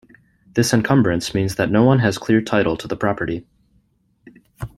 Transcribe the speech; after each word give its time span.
This 0.55 0.73
encumbrance 0.73 1.35
means 1.35 1.57
that 1.57 1.69
no 1.69 1.83
one 1.83 1.99
has 1.99 2.17
clear 2.17 2.41
title 2.41 2.75
to 2.75 2.87
the 2.87 2.97
property. 2.97 3.45